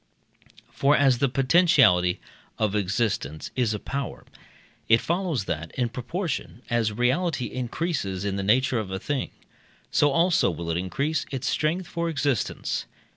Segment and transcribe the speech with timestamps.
[0.71, 2.19] For, as the potentiality
[2.57, 4.25] of existence is a power,
[4.89, 9.29] it follows that, in proportion as reality increases in the nature of a thing,
[9.91, 12.87] so also will it increase its strength for existence.